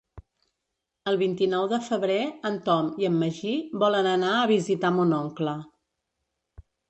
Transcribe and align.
El 1.09 1.17
vint-i-nou 1.21 1.65
de 1.73 1.77
febrer 1.87 2.15
en 2.51 2.55
Tom 2.69 2.89
i 3.03 3.07
en 3.11 3.19
Magí 3.23 3.53
volen 3.85 4.09
anar 4.15 4.31
a 4.39 4.49
visitar 4.53 4.93
mon 4.97 5.13
oncle. 5.21 5.55